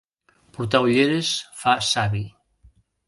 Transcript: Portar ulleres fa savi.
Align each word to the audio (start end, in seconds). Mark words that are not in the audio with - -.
Portar 0.55 0.81
ulleres 0.87 1.29
fa 1.61 1.75
savi. 1.91 2.23